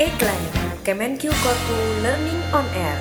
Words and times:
Iklan 0.00 0.42
Kemenq 0.80 1.28
Korpu 1.28 1.76
Learning 2.00 2.40
on 2.56 2.64
Air. 2.72 2.96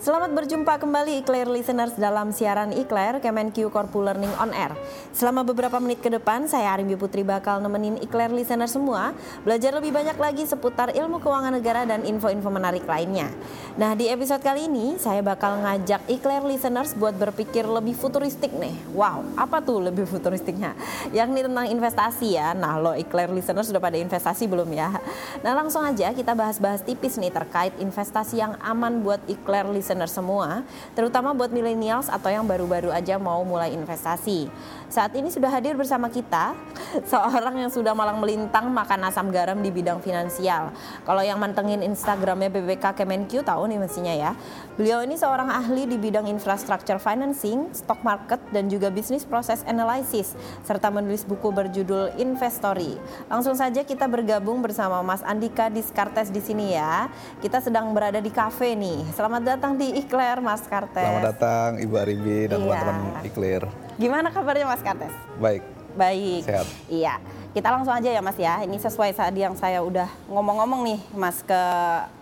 Selamat 0.00 0.19
berjumpa 0.30 0.78
kembali 0.78 1.20
Eclair 1.20 1.50
Listeners 1.50 1.94
dalam 1.98 2.30
siaran 2.30 2.70
Eclair 2.72 3.18
Kemenq 3.18 3.60
Korpu 3.68 4.00
Learning 4.00 4.30
on 4.38 4.54
Air. 4.56 4.72
Selama 5.12 5.44
beberapa 5.44 5.76
menit 5.82 6.00
ke 6.00 6.08
depan, 6.08 6.46
saya 6.46 6.72
Arimbi 6.72 6.98
Putri 6.98 7.26
bakal 7.26 7.62
nemenin 7.62 7.98
Eclair 7.98 8.32
Listeners 8.32 8.72
semua 8.74 9.14
belajar 9.46 9.74
lebih 9.76 9.94
banyak 9.94 10.16
lagi 10.16 10.46
seputar 10.46 10.94
ilmu 10.94 11.22
keuangan 11.22 11.54
negara 11.54 11.82
dan 11.84 12.02
info-info 12.02 12.48
menarik 12.48 12.88
lainnya. 12.88 13.28
Nah, 13.76 13.92
di 13.98 14.08
episode 14.08 14.40
kali 14.40 14.66
ini 14.66 14.96
saya 14.96 15.20
bakal 15.20 15.60
ngajak 15.60 16.06
Eclair 16.08 16.46
Listeners 16.46 16.94
buat 16.96 17.14
berpikir 17.18 17.66
lebih 17.66 17.94
futuristik 17.94 18.54
nih. 18.56 18.74
Wow, 18.94 19.26
apa 19.36 19.60
tuh 19.60 19.84
lebih 19.84 20.06
futuristiknya? 20.06 20.78
Yakni 21.12 21.44
tentang 21.44 21.66
investasi 21.70 22.40
ya. 22.40 22.56
Nah, 22.56 22.80
lo 22.80 22.94
Eclair 22.96 23.30
Listeners 23.30 23.70
sudah 23.70 23.82
pada 23.82 24.00
investasi 24.00 24.46
belum 24.46 24.70
ya? 24.74 24.94
Nah, 25.42 25.52
langsung 25.54 25.86
aja 25.86 26.10
kita 26.10 26.34
bahas-bahas 26.34 26.82
tipis 26.82 27.18
nih 27.18 27.34
terkait 27.34 27.74
investasi 27.82 28.38
yang 28.38 28.54
aman 28.64 29.02
buat 29.02 29.18
Eclair 29.28 29.66
Listeners 29.66 29.90
listener 29.90 30.06
semua, 30.20 30.62
terutama 30.92 31.32
buat 31.32 31.48
millennials 31.48 32.12
atau 32.12 32.28
yang 32.28 32.44
baru-baru 32.44 32.92
aja 32.92 33.16
mau 33.16 33.40
mulai 33.40 33.72
investasi. 33.72 34.52
Saat 34.90 35.14
ini 35.14 35.30
sudah 35.30 35.48
hadir 35.48 35.78
bersama 35.78 36.10
kita 36.10 36.52
seorang 37.12 37.62
yang 37.62 37.70
sudah 37.70 37.94
malang 37.96 38.18
melintang 38.18 38.68
makan 38.68 39.06
asam 39.08 39.32
garam 39.32 39.56
di 39.62 39.70
bidang 39.72 40.02
finansial. 40.02 40.74
Kalau 41.06 41.22
yang 41.22 41.38
mantengin 41.38 41.80
Instagramnya 41.80 42.50
BBK 42.52 42.98
Kemenq 42.98 43.40
tahu 43.40 43.70
nih 43.70 43.78
mestinya 43.78 44.10
ya. 44.10 44.30
Beliau 44.74 45.06
ini 45.06 45.14
seorang 45.14 45.46
ahli 45.46 45.86
di 45.86 45.94
bidang 45.94 46.26
infrastructure 46.26 46.98
financing, 46.98 47.70
stock 47.70 48.02
market, 48.02 48.42
dan 48.50 48.66
juga 48.66 48.90
bisnis 48.90 49.22
proses 49.22 49.62
analysis, 49.62 50.34
serta 50.66 50.90
menulis 50.90 51.22
buku 51.22 51.54
berjudul 51.54 52.18
Investory. 52.18 52.98
Langsung 53.30 53.54
saja 53.54 53.86
kita 53.86 54.10
bergabung 54.10 54.58
bersama 54.58 54.98
Mas 55.06 55.22
Andika 55.22 55.70
Diskartes 55.70 56.34
di 56.34 56.42
sini 56.42 56.74
ya. 56.74 57.06
Kita 57.38 57.62
sedang 57.62 57.94
berada 57.94 58.18
di 58.18 58.34
kafe 58.34 58.74
nih. 58.74 59.06
Selamat 59.14 59.54
datang 59.54 59.78
di 59.78 60.02
Ikler, 60.10 60.42
Mas 60.42 60.66
Kartes. 60.66 60.98
Selamat 60.98 61.22
datang 61.22 61.78
Ibu 61.78 61.94
Arimbi 61.94 62.50
dan 62.50 62.58
Iya. 62.58 62.66
teman-teman 62.66 62.98
Iklir. 63.22 63.62
Gimana 63.94 64.34
kabarnya 64.34 64.66
Mas 64.66 64.82
Kartes? 64.82 65.14
Baik, 65.38 65.62
Baik. 65.94 66.42
Sehat. 66.42 66.66
Iya. 66.90 67.22
Kita 67.50 67.66
langsung 67.66 67.90
aja 67.90 68.06
ya 68.06 68.22
Mas 68.22 68.38
ya. 68.38 68.62
Ini 68.62 68.78
sesuai 68.78 69.10
tadi 69.10 69.42
yang 69.42 69.58
saya 69.58 69.82
udah 69.82 70.06
ngomong-ngomong 70.30 70.86
nih 70.86 71.00
Mas 71.18 71.42
ke 71.42 71.62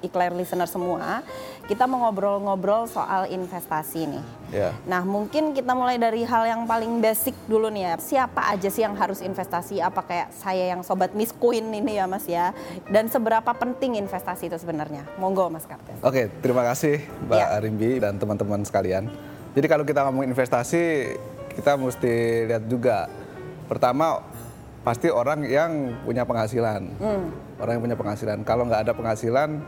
Ikler 0.00 0.32
listener 0.32 0.64
semua. 0.64 1.20
Kita 1.68 1.84
mau 1.84 2.08
ngobrol-ngobrol 2.08 2.88
soal 2.88 3.28
investasi 3.28 4.08
nih. 4.08 4.24
ya. 4.48 4.72
Nah 4.88 5.04
mungkin 5.04 5.52
kita 5.52 5.76
mulai 5.76 6.00
dari 6.00 6.24
hal 6.24 6.48
yang 6.48 6.64
paling 6.64 7.04
basic 7.04 7.36
dulu 7.44 7.68
nih 7.68 7.92
ya. 7.92 7.94
Siapa 8.00 8.40
aja 8.48 8.72
sih 8.72 8.80
yang 8.80 8.96
harus 8.96 9.20
investasi? 9.20 9.84
Apa 9.84 10.00
kayak 10.00 10.32
saya 10.32 10.72
yang 10.72 10.80
sobat 10.80 11.12
Miss 11.12 11.28
Queen 11.36 11.76
ini 11.76 12.00
ya 12.00 12.08
Mas 12.08 12.24
ya? 12.24 12.56
Dan 12.88 13.12
seberapa 13.12 13.52
penting 13.52 14.00
investasi 14.00 14.48
itu 14.48 14.56
sebenarnya? 14.56 15.04
Monggo 15.20 15.52
Mas 15.52 15.68
Kartes. 15.68 16.00
Oke, 16.00 16.32
terima 16.40 16.64
kasih 16.64 17.04
Mbak 17.28 17.36
Ya. 17.36 17.52
Arimbi 17.52 18.00
dan 18.00 18.16
teman-teman 18.16 18.64
sekalian. 18.64 19.12
Jadi 19.52 19.66
kalau 19.68 19.84
kita 19.84 20.08
ngomong 20.08 20.24
investasi, 20.24 21.12
kita 21.52 21.76
mesti 21.76 22.14
lihat 22.48 22.64
juga. 22.64 23.12
Pertama, 23.68 24.24
pasti 24.88 25.12
orang 25.12 25.44
yang 25.44 26.00
punya 26.00 26.24
penghasilan. 26.24 26.80
Hmm. 26.96 27.28
Orang 27.60 27.76
yang 27.76 27.84
punya 27.84 27.98
penghasilan. 28.00 28.40
Kalau 28.40 28.64
nggak 28.64 28.88
ada 28.88 28.92
penghasilan, 28.96 29.60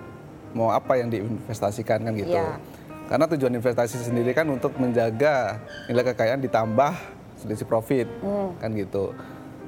mau 0.56 0.72
apa 0.72 0.96
yang 0.96 1.12
diinvestasikan 1.12 2.08
kan 2.08 2.12
gitu. 2.16 2.32
Iya. 2.32 2.56
Karena 3.04 3.28
tujuan 3.28 3.52
investasi 3.52 4.00
sendiri 4.00 4.32
kan 4.32 4.48
untuk 4.48 4.72
menjaga 4.80 5.60
nilai 5.92 6.08
kekayaan 6.08 6.40
ditambah 6.40 6.96
selisih 7.36 7.68
profit, 7.68 8.08
Hmm. 8.24 8.56
kan 8.56 8.72
gitu. 8.72 9.12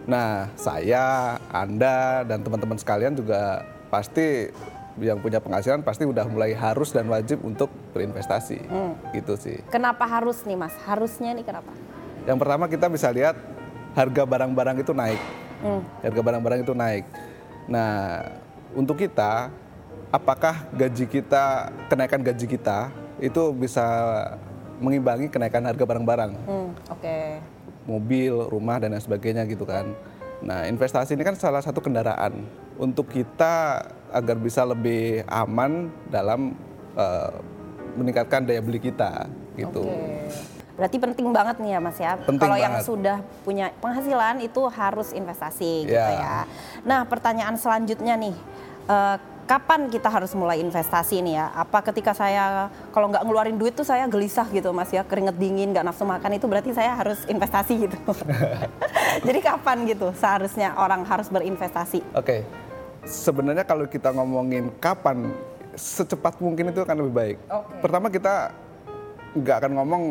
Nah, 0.09 0.49
saya, 0.57 1.37
Anda, 1.53 2.25
dan 2.25 2.41
teman-teman 2.41 2.81
sekalian 2.81 3.13
juga 3.13 3.69
pasti 3.93 4.49
yang 5.01 5.21
punya 5.21 5.41
penghasilan 5.41 5.85
pasti 5.85 6.05
udah 6.09 6.29
mulai 6.33 6.53
harus 6.57 6.97
dan 6.97 7.09
wajib 7.13 7.45
untuk 7.45 7.69
berinvestasi, 7.93 8.61
Hmm. 8.73 8.97
gitu 9.13 9.37
sih. 9.37 9.61
Kenapa 9.69 10.09
harus 10.09 10.49
nih 10.49 10.57
Mas? 10.57 10.73
Harusnya 10.89 11.37
nih 11.37 11.45
kenapa? 11.45 11.73
Yang 12.25 12.39
pertama 12.41 12.65
kita 12.73 12.87
bisa 12.89 13.09
lihat 13.13 13.37
harga 13.93 14.23
barang-barang 14.25 14.77
itu 14.81 14.93
naik, 14.97 15.21
Hmm. 15.63 15.83
harga 16.03 16.21
barang-barang 16.21 16.61
itu 16.67 16.75
naik. 16.75 17.05
Nah, 17.71 18.27
untuk 18.75 18.99
kita, 18.99 19.49
apakah 20.11 20.67
gaji 20.75 21.07
kita, 21.07 21.71
kenaikan 21.87 22.21
gaji 22.21 22.47
kita 22.51 22.91
itu 23.23 23.55
bisa 23.55 23.87
mengimbangi 24.83 25.31
kenaikan 25.31 25.63
harga 25.63 25.85
barang-barang? 25.87 26.33
Hmm, 26.45 26.69
Oke. 26.91 27.39
mobil, 27.83 28.35
rumah 28.51 28.79
dan 28.83 28.95
lain 28.95 29.03
sebagainya 29.03 29.47
gitu 29.47 29.63
kan. 29.67 29.91
Nah, 30.43 30.67
investasi 30.67 31.15
ini 31.15 31.23
kan 31.23 31.39
salah 31.39 31.63
satu 31.63 31.79
kendaraan 31.79 32.43
untuk 32.79 33.11
kita 33.11 33.87
agar 34.11 34.37
bisa 34.39 34.67
lebih 34.67 35.23
aman 35.31 35.91
dalam 36.11 36.59
eh, 36.99 37.33
meningkatkan 37.95 38.43
daya 38.47 38.59
beli 38.59 38.83
kita 38.83 39.31
gitu. 39.55 39.87
Oke. 39.87 40.62
Berarti 40.83 40.99
penting 40.99 41.31
banget 41.31 41.63
nih 41.63 41.71
ya 41.71 41.79
Mas 41.79 41.95
ya. 41.95 42.19
Kalau 42.19 42.59
yang 42.59 42.83
sudah 42.83 43.23
punya 43.47 43.71
penghasilan 43.79 44.43
itu 44.43 44.67
harus 44.67 45.15
investasi 45.15 45.87
gitu 45.87 45.95
Ya. 45.95 46.11
ya. 46.11 46.39
Nah 46.83 47.07
pertanyaan 47.07 47.55
selanjutnya 47.55 48.19
nih, 48.19 48.35
eh, 48.91 49.17
kapan 49.47 49.87
kita 49.87 50.11
harus 50.11 50.35
mulai 50.35 50.59
investasi 50.59 51.23
nih 51.23 51.39
ya? 51.39 51.55
Apa 51.55 51.87
ketika 51.87 52.19
saya 52.19 52.67
kalau 52.91 53.15
nggak 53.15 53.23
ngeluarin 53.23 53.55
duit 53.55 53.79
tuh 53.79 53.87
saya 53.87 54.11
gelisah 54.11 54.51
gitu 54.51 54.75
Mas 54.75 54.91
ya, 54.91 55.07
keringet 55.07 55.39
dingin, 55.39 55.71
nggak 55.71 55.87
nafsu 55.87 56.03
makan 56.03 56.35
itu 56.35 56.51
berarti 56.51 56.75
saya 56.75 56.99
harus 56.99 57.23
investasi 57.31 57.87
gitu. 57.87 57.99
Jadi 59.27 59.39
kapan 59.39 59.87
gitu 59.87 60.11
seharusnya 60.19 60.75
orang 60.75 61.07
harus 61.07 61.31
berinvestasi? 61.31 62.03
Oke. 62.11 62.43
Sebenarnya 63.07 63.63
kalau 63.63 63.87
kita 63.87 64.11
ngomongin 64.11 64.75
kapan 64.83 65.31
secepat 65.79 66.43
mungkin 66.43 66.75
itu 66.75 66.83
akan 66.83 67.07
lebih 67.07 67.15
baik. 67.15 67.37
Oke. 67.47 67.71
Pertama 67.79 68.11
kita 68.11 68.51
nggak 69.33 69.57
akan 69.63 69.73
ngomong 69.79 70.03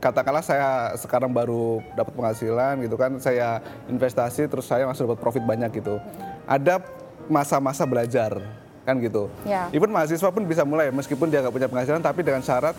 katakanlah 0.00 0.40
saya 0.40 0.96
sekarang 0.96 1.30
baru 1.30 1.84
dapat 1.92 2.12
penghasilan 2.16 2.80
gitu 2.82 2.96
kan, 2.96 3.20
saya 3.20 3.60
investasi 3.86 4.48
terus 4.48 4.66
saya 4.66 4.88
langsung 4.88 5.06
dapat 5.06 5.20
profit 5.20 5.44
banyak 5.44 5.70
gitu. 5.76 6.00
Ada 6.48 6.80
masa-masa 7.28 7.84
belajar 7.84 8.40
kan 8.82 8.96
gitu. 8.98 9.28
Ya. 9.44 9.68
Even 9.70 9.92
mahasiswa 9.92 10.32
pun 10.32 10.42
bisa 10.48 10.64
mulai 10.64 10.88
meskipun 10.90 11.28
dia 11.28 11.44
nggak 11.44 11.54
punya 11.54 11.68
penghasilan 11.68 12.00
tapi 12.00 12.24
dengan 12.24 12.40
syarat 12.40 12.74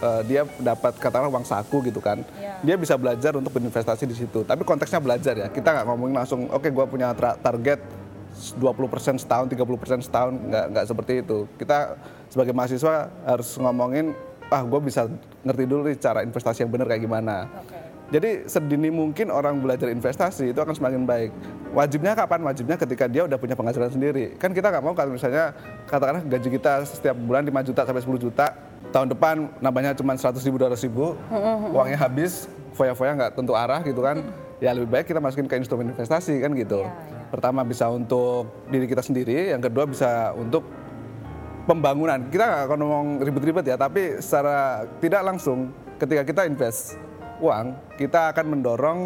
eh, 0.00 0.22
dia 0.24 0.46
dapat 0.62 0.96
katakanlah 0.96 1.28
uang 1.28 1.44
saku 1.44 1.82
gitu 1.90 1.98
kan. 1.98 2.22
Ya. 2.38 2.56
Dia 2.62 2.76
bisa 2.78 2.94
belajar 2.94 3.34
untuk 3.36 3.50
berinvestasi 3.52 4.06
di 4.06 4.16
situ. 4.16 4.46
Tapi 4.46 4.62
konteksnya 4.62 5.02
belajar 5.02 5.34
ya. 5.36 5.48
Kita 5.50 5.74
nggak 5.74 5.86
ngomongin 5.90 6.16
langsung 6.22 6.46
oke 6.48 6.70
gua 6.70 6.86
punya 6.86 7.12
tra- 7.12 7.36
target 7.36 7.82
20% 8.56 9.20
setahun, 9.20 9.52
30% 9.52 10.06
setahun, 10.06 10.32
nggak 10.32 10.64
nggak 10.72 10.84
seperti 10.86 11.12
itu. 11.20 11.44
Kita 11.60 11.98
sebagai 12.32 12.54
mahasiswa 12.56 13.10
harus 13.26 13.50
ngomongin, 13.60 14.16
ah 14.50 14.62
gue 14.66 14.80
bisa 14.82 15.06
ngerti 15.46 15.64
dulu 15.64 15.86
nih 15.86 15.96
cara 15.96 16.26
investasi 16.26 16.66
yang 16.66 16.70
benar 16.74 16.90
kayak 16.90 17.06
gimana. 17.06 17.46
Jadi 18.10 18.50
sedini 18.50 18.90
mungkin 18.90 19.30
orang 19.30 19.62
belajar 19.62 19.86
investasi 19.86 20.50
itu 20.50 20.58
akan 20.58 20.74
semakin 20.74 21.06
baik. 21.06 21.30
Wajibnya 21.70 22.18
kapan? 22.18 22.42
Wajibnya 22.42 22.74
ketika 22.74 23.06
dia 23.06 23.22
udah 23.22 23.38
punya 23.38 23.54
penghasilan 23.54 23.94
sendiri. 23.94 24.34
Kan 24.34 24.50
kita 24.50 24.66
nggak 24.66 24.82
mau 24.82 24.98
kalau 24.98 25.14
misalnya 25.14 25.54
katakanlah 25.86 26.26
gaji 26.26 26.58
kita 26.58 26.82
setiap 26.90 27.14
bulan 27.14 27.46
5 27.46 27.70
juta 27.70 27.86
sampai 27.86 28.02
10 28.02 28.18
juta, 28.18 28.46
tahun 28.90 29.14
depan 29.14 29.46
nambahnya 29.62 29.94
cuma 29.94 30.18
100 30.18 30.42
ribu, 30.42 30.58
200 30.58 30.86
ribu, 30.90 31.14
uangnya 31.78 32.02
habis, 32.02 32.50
foya-foya 32.74 33.14
nggak 33.14 33.32
tentu 33.38 33.54
arah 33.54 33.80
gitu 33.86 34.02
kan. 34.02 34.18
Ya 34.60 34.76
lebih 34.76 34.92
baik 34.92 35.08
kita 35.08 35.24
masukin 35.24 35.48
ke 35.48 35.56
instrumen 35.56 35.88
investasi 35.88 36.36
kan 36.36 36.52
gitu. 36.52 36.84
Pertama 37.32 37.64
bisa 37.64 37.88
untuk 37.88 38.44
diri 38.68 38.84
kita 38.84 39.00
sendiri, 39.00 39.56
yang 39.56 39.64
kedua 39.64 39.88
bisa 39.88 40.36
untuk 40.36 40.60
pembangunan. 41.70 42.18
Kita 42.26 42.42
nggak 42.42 42.62
akan 42.66 42.78
ngomong 42.82 43.06
ribet-ribet 43.22 43.64
ya, 43.70 43.76
tapi 43.78 44.18
secara 44.18 44.90
tidak 44.98 45.22
langsung 45.22 45.70
ketika 46.02 46.26
kita 46.26 46.42
invest 46.50 46.98
uang, 47.38 47.78
kita 47.94 48.34
akan 48.34 48.44
mendorong 48.58 48.98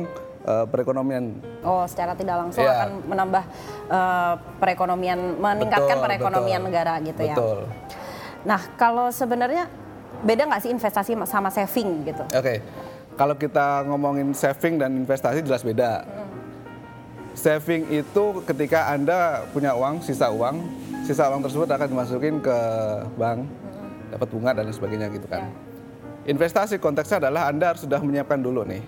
eh, 0.44 0.64
perekonomian. 0.72 1.40
Oh, 1.60 1.84
secara 1.84 2.16
tidak 2.16 2.40
langsung 2.40 2.64
Iya. 2.64 2.88
akan 2.88 2.90
menambah 3.04 3.44
eh, 3.92 4.34
perekonomian, 4.60 5.20
meningkatkan 5.36 5.96
Betul, 6.00 6.04
perekonomian 6.08 6.60
betul. 6.64 6.68
negara 6.72 6.94
gitu 7.04 7.22
ya. 7.24 7.36
Betul. 7.36 7.58
Nah, 8.48 8.60
kalau 8.80 9.12
sebenarnya 9.12 9.68
beda 10.24 10.48
nggak 10.48 10.62
sih 10.64 10.70
investasi 10.72 11.16
sama 11.28 11.48
saving 11.52 12.04
gitu? 12.08 12.24
Oke, 12.32 12.60
kalau 13.16 13.36
kita 13.36 13.84
ngomongin 13.88 14.32
saving 14.32 14.80
dan 14.80 14.92
investasi 14.96 15.44
jelas 15.44 15.60
beda. 15.64 16.04
Saving 17.34 17.90
itu 17.90 18.24
ketika 18.46 18.94
Anda 18.94 19.42
punya 19.50 19.74
uang, 19.74 20.06
sisa 20.06 20.30
uang, 20.30 20.83
sisa 21.04 21.28
uang 21.28 21.44
tersebut 21.44 21.68
akan 21.68 21.86
dimasukin 21.86 22.40
ke 22.40 22.58
bank, 23.20 23.44
dapat 24.08 24.28
bunga 24.32 24.50
dan 24.56 24.64
lain 24.64 24.72
sebagainya 24.72 25.12
gitu 25.12 25.28
kan. 25.28 25.52
Investasi 26.24 26.80
konteksnya 26.80 27.28
adalah 27.28 27.52
Anda 27.52 27.76
harus 27.76 27.84
sudah 27.84 28.00
menyiapkan 28.00 28.40
dulu 28.40 28.64
nih. 28.64 28.80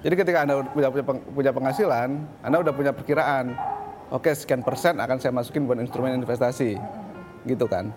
Jadi 0.00 0.14
ketika 0.16 0.48
Anda 0.48 0.64
punya, 0.64 0.88
punya, 0.88 1.04
peng- 1.04 1.24
punya 1.28 1.52
penghasilan, 1.52 2.08
Anda 2.40 2.56
udah 2.64 2.72
punya 2.72 2.96
perkiraan, 2.96 3.52
oke 4.08 4.32
sekian 4.32 4.64
persen 4.64 4.96
akan 4.96 5.20
saya 5.20 5.36
masukin 5.36 5.68
buat 5.68 5.76
instrumen 5.76 6.16
investasi, 6.16 6.80
gitu 7.44 7.68
kan. 7.68 7.92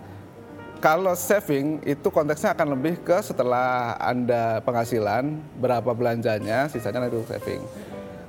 kalau 0.82 1.14
saving 1.14 1.78
itu 1.86 2.10
konteksnya 2.10 2.58
akan 2.58 2.74
lebih 2.74 3.06
ke 3.06 3.22
setelah 3.22 3.94
anda 4.02 4.60
penghasilan 4.66 5.38
berapa 5.62 5.94
belanjanya 5.94 6.66
sisanya 6.68 7.06
nanti 7.06 7.22
untuk 7.22 7.30
saving 7.30 7.62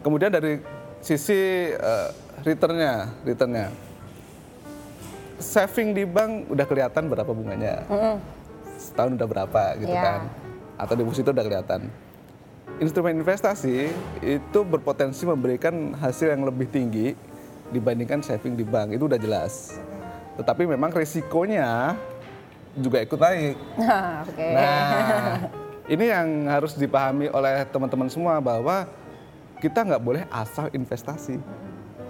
kemudian 0.04 0.28
dari 0.28 0.60
sisi 1.00 1.72
eh, 1.72 2.08
returnnya 2.44 3.08
returnnya 3.24 3.72
saving 5.42 5.92
di 5.92 6.06
bank 6.06 6.48
udah 6.48 6.64
kelihatan 6.64 7.06
berapa 7.06 7.28
bunganya. 7.28 7.82
Setahun 8.78 9.14
udah 9.14 9.28
berapa 9.28 9.62
gitu 9.76 9.90
Iya. 9.90 10.02
kan. 10.02 10.20
Atau 10.78 10.94
deposito 10.96 11.30
udah 11.30 11.44
kelihatan. 11.44 11.90
Instrumen 12.78 13.20
investasi 13.20 13.92
itu 14.22 14.58
berpotensi 14.64 15.22
memberikan 15.22 15.92
hasil 15.94 16.32
yang 16.32 16.42
lebih 16.42 16.66
tinggi 16.66 17.12
dibandingkan 17.68 18.22
saving 18.22 18.54
di 18.54 18.64
bank. 18.64 18.94
Itu 18.94 19.06
udah 19.06 19.20
jelas. 19.20 19.76
Tetapi 20.34 20.64
memang 20.64 20.88
risikonya 20.90 21.94
juga 22.72 23.04
ikut 23.04 23.18
naik. 23.20 23.56
Nah, 23.76 24.22
Oke. 24.24 24.48
Nah, 24.48 25.36
ini 25.84 26.04
yang 26.08 26.28
harus 26.48 26.72
dipahami 26.72 27.28
oleh 27.28 27.68
teman-teman 27.68 28.08
semua 28.08 28.40
bahwa 28.40 28.88
kita 29.60 29.84
nggak 29.84 30.02
boleh 30.02 30.22
asal 30.32 30.72
investasi. 30.72 31.36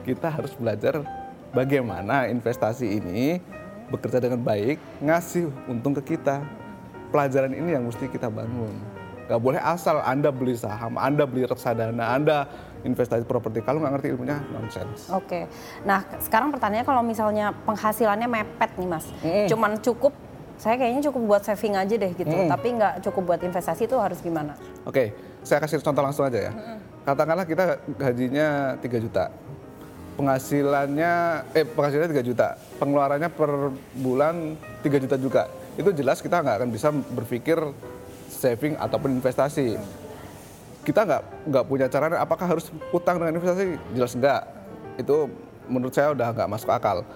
Kita 0.02 0.30
harus 0.30 0.54
belajar 0.54 1.02
bagaimana 1.52 2.26
investasi 2.28 2.98
ini 2.98 3.38
bekerja 3.92 4.18
dengan 4.24 4.40
baik, 4.40 4.80
ngasih 5.04 5.52
untung 5.68 5.92
ke 6.00 6.16
kita. 6.16 6.40
Pelajaran 7.12 7.52
ini 7.52 7.76
yang 7.76 7.84
mesti 7.84 8.08
kita 8.08 8.32
bangun. 8.32 8.72
Nggak 9.28 9.40
boleh 9.40 9.60
asal 9.60 10.00
Anda 10.00 10.32
beli 10.32 10.56
saham, 10.56 10.96
Anda 10.96 11.28
beli 11.28 11.44
reksadana, 11.44 12.16
Anda 12.16 12.48
investasi 12.82 13.28
properti. 13.28 13.60
Kalau 13.60 13.84
nggak 13.84 14.00
ngerti 14.00 14.08
ilmunya, 14.16 14.40
nonsense. 14.48 15.12
Oke. 15.12 15.44
Nah, 15.84 16.02
sekarang 16.24 16.48
pertanyaannya 16.50 16.88
kalau 16.88 17.04
misalnya 17.04 17.52
penghasilannya 17.68 18.28
mepet 18.32 18.70
nih, 18.80 18.88
Mas. 18.88 19.06
Cuman 19.52 19.76
cukup 19.84 20.16
saya 20.56 20.78
kayaknya 20.78 21.04
cukup 21.10 21.22
buat 21.26 21.42
saving 21.44 21.74
aja 21.76 21.94
deh 22.00 22.12
gitu. 22.16 22.36
Tapi 22.48 22.68
nggak 22.80 23.04
cukup 23.04 23.22
buat 23.34 23.40
investasi 23.44 23.84
itu 23.84 23.96
harus 24.00 24.18
gimana? 24.24 24.56
Oke, 24.88 25.12
saya 25.44 25.60
kasih 25.60 25.84
contoh 25.84 26.00
langsung 26.00 26.24
aja 26.24 26.48
ya. 26.48 26.52
Katakanlah 27.04 27.44
kita 27.44 27.82
gajinya 28.00 28.78
3 28.80 29.04
juta. 29.04 29.28
Penghasilannya 30.12 31.12
eh 31.56 31.64
penghasilannya 31.64 32.10
3 32.12 32.28
juta. 32.28 32.56
Pengeluarannya 32.76 33.30
per 33.32 33.72
bulan 33.96 34.56
3 34.84 35.02
juta 35.02 35.16
juga. 35.16 35.42
Itu 35.74 35.90
jelas 35.96 36.20
kita 36.20 36.44
nggak 36.44 36.56
akan 36.62 36.70
bisa 36.70 36.92
berpikir 36.92 37.56
saving 38.28 38.76
ataupun 38.76 39.16
investasi. 39.16 39.80
Kita 40.82 41.06
nggak 41.06 41.22
nggak 41.48 41.64
punya 41.64 41.86
cara 41.88 42.12
apakah 42.20 42.46
harus 42.58 42.68
utang 42.92 43.16
dengan 43.22 43.40
investasi? 43.40 43.80
Jelas 43.96 44.12
enggak. 44.12 44.42
Itu 45.00 45.32
menurut 45.70 45.94
saya 45.94 46.12
udah 46.12 46.28
nggak 46.34 46.50
masuk 46.50 46.68
akal 46.68 47.06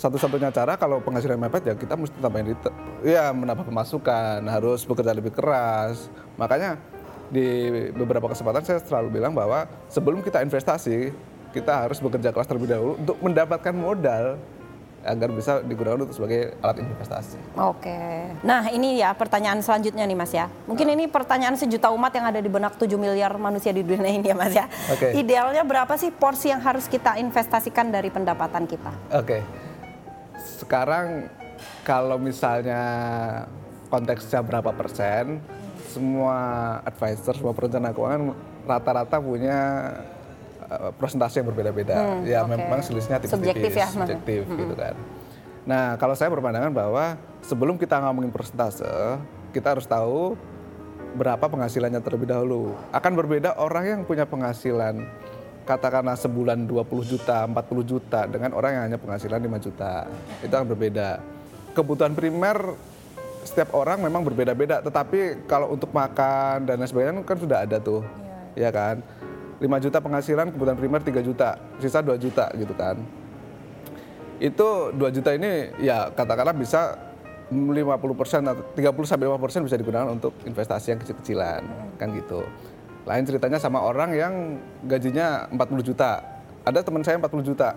satu-satunya 0.00 0.48
cara 0.48 0.80
kalau 0.80 0.96
penghasilan 1.04 1.36
mepet 1.36 1.60
ya 1.68 1.74
kita 1.76 1.92
mesti 1.92 2.16
tambahin. 2.24 2.56
Ya 3.04 3.28
menambah 3.36 3.68
pemasukan, 3.68 4.40
harus 4.48 4.88
bekerja 4.88 5.12
lebih 5.12 5.36
keras. 5.36 6.08
Makanya 6.40 6.80
di 7.28 7.68
beberapa 7.92 8.32
kesempatan 8.32 8.64
saya 8.64 8.80
selalu 8.80 9.20
bilang 9.20 9.36
bahwa 9.36 9.68
sebelum 9.92 10.24
kita 10.24 10.40
investasi, 10.40 11.12
kita 11.50 11.86
harus 11.86 11.98
bekerja 11.98 12.30
keras 12.30 12.46
terlebih 12.46 12.70
dahulu 12.70 12.92
untuk 12.98 13.16
mendapatkan 13.22 13.74
modal 13.74 14.38
agar 15.00 15.32
bisa 15.32 15.64
digunakan 15.64 15.96
untuk 16.04 16.12
sebagai 16.12 16.52
alat 16.60 16.84
investasi. 16.84 17.40
Oke. 17.56 18.36
Nah, 18.44 18.68
ini 18.68 19.00
ya 19.00 19.16
pertanyaan 19.16 19.64
selanjutnya 19.64 20.04
nih 20.04 20.18
Mas 20.18 20.32
ya. 20.32 20.52
Mungkin 20.68 20.92
ini 20.92 21.08
pertanyaan 21.08 21.56
sejuta 21.56 21.88
umat 21.88 22.12
yang 22.12 22.28
ada 22.28 22.36
di 22.36 22.50
benak 22.52 22.76
7 22.76 23.00
miliar 23.00 23.32
manusia 23.40 23.72
di 23.72 23.80
dunia 23.80 24.12
ini 24.12 24.28
ya 24.28 24.36
Mas 24.36 24.52
ya. 24.52 24.68
Oke. 24.92 25.16
Idealnya 25.16 25.64
berapa 25.64 25.96
sih 25.96 26.12
porsi 26.12 26.52
yang 26.52 26.60
harus 26.60 26.84
kita 26.84 27.16
investasikan 27.16 27.88
dari 27.88 28.12
pendapatan 28.12 28.68
kita? 28.68 28.92
Oke. 29.16 29.40
Sekarang 30.60 31.32
kalau 31.80 32.20
misalnya 32.20 32.84
konteksnya 33.88 34.44
berapa 34.44 34.68
persen, 34.76 35.40
semua 35.90 36.36
advisor, 36.84 37.40
semua 37.40 37.56
perencana 37.56 37.96
keuangan 37.96 38.36
rata-rata 38.68 39.16
punya 39.16 39.58
uh, 40.70 40.90
persentase 40.94 41.42
yang 41.42 41.50
berbeda-beda. 41.50 41.98
Hmm, 41.98 42.22
ya 42.24 42.46
oke. 42.46 42.54
memang 42.54 42.80
selisihnya 42.80 43.18
tipis-tipis, 43.18 43.36
Subjektif 43.36 43.72
ya, 43.74 43.88
subjektif 43.90 44.42
gitu 44.46 44.74
kan. 44.78 44.94
Nah, 45.68 45.98
kalau 46.00 46.14
saya 46.16 46.32
berpandangan 46.32 46.72
bahwa 46.72 47.18
sebelum 47.44 47.76
kita 47.76 48.00
ngomongin 48.00 48.32
persentase, 48.32 49.20
kita 49.52 49.76
harus 49.76 49.84
tahu 49.84 50.38
berapa 51.18 51.42
penghasilannya 51.42 52.00
terlebih 52.00 52.30
dahulu. 52.30 52.78
Akan 52.94 53.18
berbeda 53.18 53.58
orang 53.58 53.84
yang 53.84 54.00
punya 54.06 54.24
penghasilan 54.24 55.04
katakanlah 55.66 56.16
sebulan 56.18 56.66
20 56.66 57.12
juta, 57.12 57.46
40 57.46 57.82
juta 57.86 58.26
dengan 58.26 58.50
orang 58.56 58.70
yang 58.74 58.82
hanya 58.90 58.98
penghasilan 58.98 59.38
5 59.38 59.66
juta. 59.66 60.06
Itu 60.42 60.52
akan 60.54 60.68
berbeda. 60.70 61.20
Kebutuhan 61.76 62.14
primer 62.18 62.74
setiap 63.46 63.72
orang 63.78 64.02
memang 64.02 64.26
berbeda-beda, 64.26 64.82
tetapi 64.84 65.46
kalau 65.46 65.72
untuk 65.72 65.90
makan 65.94 66.66
dan 66.66 66.82
lain 66.82 66.88
sebagainya 66.90 67.22
kan 67.22 67.38
sudah 67.38 67.58
ada 67.62 67.76
tuh. 67.78 68.02
Ya 68.58 68.74
kan? 68.74 69.02
5 69.60 69.84
juta 69.84 70.00
penghasilan, 70.00 70.48
kebutuhan 70.50 70.78
primer 70.80 71.04
3 71.04 71.20
juta, 71.20 71.60
sisa 71.76 72.00
2 72.00 72.16
juta 72.16 72.48
gitu 72.56 72.72
kan. 72.72 72.96
Itu 74.40 74.96
2 74.96 75.12
juta 75.12 75.36
ini 75.36 75.68
ya 75.78 76.08
katakanlah 76.08 76.56
bisa 76.56 76.96
50 77.52 77.76
persen 78.16 78.40
atau 78.46 78.64
30 78.72 79.04
sampai 79.04 79.28
50 79.28 79.44
persen 79.44 79.60
bisa 79.60 79.76
digunakan 79.76 80.08
untuk 80.08 80.32
investasi 80.48 80.96
yang 80.96 81.00
kecil-kecilan 81.04 81.60
kan 82.00 82.08
gitu. 82.16 82.40
Lain 83.04 83.26
ceritanya 83.28 83.60
sama 83.60 83.84
orang 83.84 84.16
yang 84.16 84.32
gajinya 84.88 85.44
40 85.52 85.84
juta. 85.84 86.24
Ada 86.64 86.80
teman 86.80 87.04
saya 87.04 87.20
40 87.20 87.44
juta. 87.44 87.76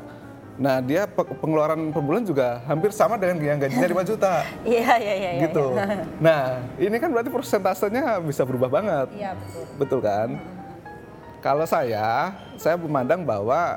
Nah 0.53 0.79
dia 0.79 1.09
pe- 1.09 1.25
pengeluaran 1.41 1.89
per 1.89 1.99
bulan 2.05 2.21
juga 2.21 2.61
hampir 2.69 2.93
sama 2.93 3.17
dengan 3.17 3.41
yang 3.41 3.59
gajinya 3.59 3.87
5 3.89 4.11
juta. 4.13 4.45
Iya, 4.63 4.93
iya, 5.01 5.13
iya. 5.19 5.31
iya, 5.35 5.41
gitu. 5.49 5.73
iya. 5.75 6.05
Nah 6.21 6.41
ini 6.79 6.95
kan 6.95 7.11
berarti 7.11 7.27
persentasenya 7.27 8.23
bisa 8.23 8.47
berubah 8.47 8.71
banget. 8.71 9.07
Iya, 9.19 9.35
betul. 9.35 9.63
Betul 9.81 9.99
kan? 9.99 10.29
Kalau 11.43 11.67
saya, 11.67 12.31
saya 12.55 12.79
memandang 12.79 13.27
bahwa 13.27 13.75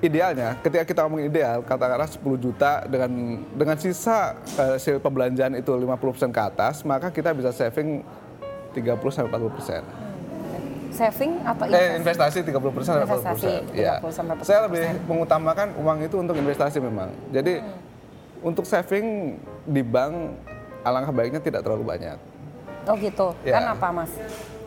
idealnya 0.00 0.56
ketika 0.64 0.88
kita 0.88 1.00
ngomong 1.04 1.20
ideal 1.20 1.60
katakanlah 1.60 2.08
10 2.08 2.16
juta 2.40 2.88
dengan 2.88 3.12
dengan 3.52 3.76
sisa 3.76 4.40
eh, 4.56 4.80
hasil 4.80 4.96
pembelanjaan 4.98 5.52
itu 5.52 5.68
50% 5.68 6.32
ke 6.32 6.40
atas, 6.40 6.80
maka 6.82 7.12
kita 7.12 7.36
bisa 7.36 7.52
saving 7.52 8.00
30 8.72 8.96
sampai 9.12 9.28
40 9.36 9.52
persen. 9.52 9.82
Saving 10.90 11.44
atau 11.44 11.64
Eh, 11.68 12.00
investasi? 12.00 12.40
investasi 12.40 12.48
30 12.48 12.72
persen 12.72 12.90
sampai 12.90 13.04
40 13.04 13.12
Investasi, 13.12 13.52
persen. 13.60 13.76
Ya. 13.76 13.94
30 14.00 14.16
sampai 14.16 14.32
40%. 14.40 14.48
Saya 14.48 14.60
lebih 14.64 14.84
mengutamakan 15.04 15.68
uang 15.76 15.98
itu 16.00 16.16
untuk 16.16 16.36
investasi 16.40 16.78
memang. 16.80 17.12
Jadi 17.28 17.60
untuk 18.40 18.64
saving 18.64 19.36
di 19.68 19.82
bank 19.84 20.40
alangkah 20.80 21.12
baiknya 21.12 21.44
tidak 21.44 21.60
terlalu 21.60 21.84
banyak. 21.84 22.16
Oh 22.88 22.96
gitu. 22.96 23.36
Ya. 23.44 23.60
Kenapa 23.60 23.92
Mas? 23.92 24.08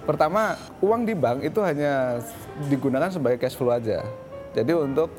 Pertama, 0.04 0.60
uang 0.84 1.08
di 1.08 1.16
bank 1.16 1.48
itu 1.48 1.64
hanya 1.64 2.20
digunakan 2.68 3.08
sebagai 3.08 3.40
cash 3.40 3.56
flow 3.56 3.72
aja. 3.72 4.04
Jadi 4.52 4.76
untuk 4.76 5.10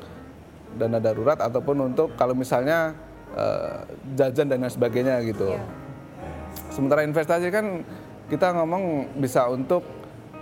dana 0.77 1.01
darurat 1.01 1.41
ataupun 1.41 1.89
untuk 1.89 2.13
kalau 2.13 2.37
misalnya 2.37 2.93
eh, 3.33 3.81
jajan 4.13 4.45
dan 4.45 4.61
lain 4.61 4.69
sebagainya 4.69 5.25
gitu. 5.25 5.57
Iya. 5.57 5.63
Sementara 6.69 7.01
investasi 7.01 7.49
kan 7.49 7.81
kita 8.29 8.53
ngomong 8.53 9.09
bisa 9.17 9.49
untuk 9.49 9.81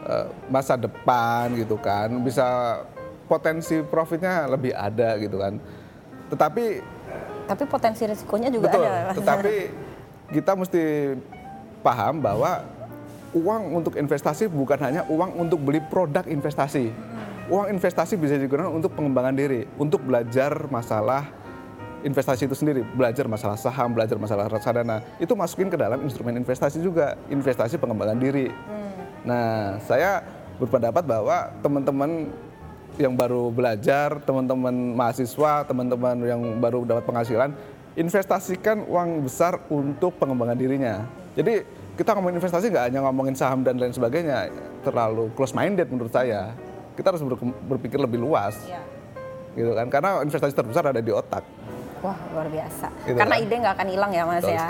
eh, 0.04 0.28
masa 0.52 0.76
depan 0.76 1.56
gitu 1.56 1.80
kan, 1.80 2.12
bisa 2.20 2.82
potensi 3.32 3.80
profitnya 3.80 4.52
lebih 4.52 4.76
ada 4.76 5.16
gitu 5.24 5.40
kan. 5.40 5.56
Tetapi 6.28 6.66
Tapi 7.44 7.64
potensi 7.68 8.08
risikonya 8.08 8.48
juga 8.52 8.72
Betul, 8.72 8.88
ada. 8.88 9.12
Tetapi 9.16 9.56
kita 10.36 10.52
mesti 10.56 10.84
paham 11.84 12.24
bahwa 12.24 12.64
uang 13.34 13.84
untuk 13.84 13.94
investasi 13.98 14.48
bukan 14.48 14.80
hanya 14.80 15.02
uang 15.10 15.42
untuk 15.42 15.60
beli 15.62 15.82
produk 15.82 16.24
investasi. 16.30 16.94
Uang 17.52 17.74
investasi 17.76 18.16
bisa 18.16 18.40
digunakan 18.40 18.72
untuk 18.72 18.96
pengembangan 18.96 19.36
diri, 19.36 19.68
untuk 19.76 20.00
belajar 20.06 20.70
masalah 20.72 21.28
investasi 22.04 22.48
itu 22.48 22.56
sendiri, 22.56 22.84
belajar 22.84 23.28
masalah 23.28 23.60
saham, 23.60 23.92
belajar 23.92 24.16
masalah 24.16 24.48
reksadana. 24.48 25.04
Itu 25.20 25.34
masukin 25.36 25.68
ke 25.68 25.76
dalam 25.76 26.04
instrumen 26.04 26.36
investasi 26.40 26.80
juga, 26.80 27.20
investasi 27.28 27.80
pengembangan 27.80 28.20
diri. 28.20 28.48
Nah, 29.24 29.80
saya 29.88 30.24
berpendapat 30.60 31.04
bahwa 31.04 31.52
teman-teman 31.64 32.32
yang 33.00 33.16
baru 33.18 33.50
belajar, 33.50 34.22
teman-teman 34.22 34.94
mahasiswa, 34.94 35.66
teman-teman 35.66 36.16
yang 36.24 36.42
baru 36.62 36.86
dapat 36.86 37.04
penghasilan, 37.08 37.50
investasikan 37.98 38.86
uang 38.86 39.26
besar 39.26 39.58
untuk 39.72 40.14
pengembangan 40.20 40.58
dirinya. 40.60 40.96
Jadi 41.34 41.66
kita 41.94 42.18
ngomongin 42.18 42.42
investasi 42.42 42.66
nggak 42.68 42.86
hanya 42.90 43.00
ngomongin 43.02 43.36
saham 43.38 43.62
dan 43.62 43.78
lain 43.78 43.94
sebagainya, 43.94 44.50
terlalu 44.82 45.30
close 45.34 45.54
minded 45.54 45.86
menurut 45.88 46.10
saya. 46.10 46.54
Kita 46.94 47.14
harus 47.14 47.22
ber- 47.22 47.38
berpikir 47.70 47.98
lebih 47.98 48.18
luas, 48.18 48.58
Iya. 48.66 48.82
gitu 49.54 49.72
kan? 49.74 49.88
Karena 49.90 50.22
investasi 50.22 50.54
terbesar 50.54 50.90
ada 50.90 51.02
di 51.02 51.10
otak. 51.10 51.46
Wah 52.04 52.20
luar 52.36 52.52
biasa. 52.52 52.92
Gitu 53.08 53.16
Karena 53.16 53.36
kan? 53.38 53.44
ide 53.48 53.56
nggak 53.64 53.76
akan 53.80 53.88
hilang 53.88 54.12
ya 54.12 54.24
Mas 54.28 54.44
Betul 54.44 54.60
ya. 54.60 54.68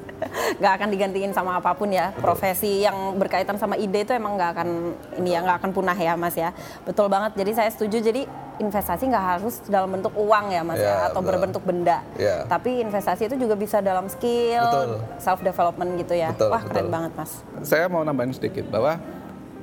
Nggak 0.60 0.72
akan 0.76 0.88
digantiin 0.92 1.32
sama 1.32 1.56
apa 1.56 1.72
pun 1.72 1.88
ya. 1.88 2.12
Profesi 2.12 2.84
yang 2.84 3.16
berkaitan 3.16 3.56
sama 3.56 3.72
ide 3.74 4.04
itu 4.04 4.12
emang 4.12 4.36
nggak 4.36 4.50
akan 4.52 4.68
ini 5.16 5.32
ya 5.32 5.40
nggak 5.40 5.64
akan 5.64 5.70
punah 5.72 5.96
ya 5.96 6.12
Mas 6.12 6.36
ya. 6.36 6.52
Betul 6.84 7.08
banget. 7.08 7.40
Jadi 7.40 7.50
saya 7.56 7.70
setuju. 7.72 8.04
Jadi 8.04 8.28
investasi 8.58 9.06
nggak 9.06 9.26
harus 9.38 9.62
dalam 9.66 9.90
bentuk 9.90 10.12
uang 10.14 10.50
ya 10.50 10.62
mas 10.62 10.76
ya, 10.76 10.86
Ya, 10.86 10.94
atau 11.10 11.20
betul. 11.22 11.30
berbentuk 11.34 11.62
benda. 11.62 11.98
Ya. 12.14 12.42
Tapi 12.44 12.82
investasi 12.82 13.30
itu 13.30 13.36
juga 13.38 13.54
bisa 13.54 13.78
dalam 13.78 14.06
skill, 14.06 14.62
Betul. 14.62 14.90
self 15.18 15.40
development 15.40 15.90
gitu 15.98 16.14
ya. 16.14 16.30
Betul, 16.34 16.50
Wah 16.50 16.62
keren 16.62 16.86
betul. 16.86 16.94
banget 16.94 17.12
mas. 17.14 17.32
Saya 17.62 17.86
mau 17.86 18.02
nambahin 18.02 18.34
sedikit 18.34 18.66
bahwa 18.68 18.98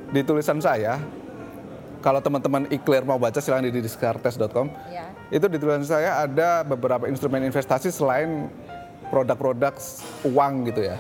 di 0.10 0.22
tulisan 0.22 0.58
saya, 0.60 1.00
kalau 2.00 2.22
teman-teman 2.22 2.70
iklir 2.70 3.02
mau 3.02 3.18
baca 3.18 3.42
silahkan 3.42 3.68
di 3.68 3.82
diskartes.com. 3.82 4.70
Ya. 4.88 5.10
Itu 5.28 5.50
di 5.50 5.58
tulisan 5.58 5.84
saya 5.84 6.22
ada 6.22 6.62
beberapa 6.62 7.10
instrumen 7.10 7.44
investasi 7.44 7.90
selain 7.90 8.48
produk-produk 9.10 9.74
uang 10.24 10.70
gitu 10.70 10.86
ya. 10.86 10.98